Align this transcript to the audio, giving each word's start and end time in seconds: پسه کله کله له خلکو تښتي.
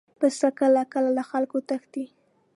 پسه 0.19 0.49
کله 0.59 0.81
کله 0.93 1.09
له 1.17 1.23
خلکو 1.31 1.57
تښتي. 1.67 2.05